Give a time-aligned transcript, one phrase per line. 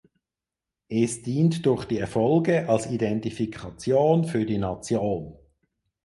[0.89, 5.37] Es dient durch die Erfolge als Identifikation für die Nation.